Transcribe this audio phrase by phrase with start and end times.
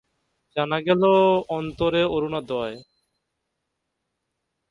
[0.55, 1.03] জানা গেল
[1.49, 2.75] অন্তরে অরুণোদয়।